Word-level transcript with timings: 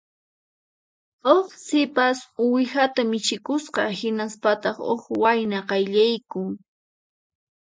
Huk 1.27 1.47
sipassi 1.65 2.25
uwihata 2.43 3.01
michikusqa; 3.11 3.83
hinaspataq 3.99 4.77
huk 4.87 5.03
wayna 5.23 5.59
qayllaykun 5.69 6.49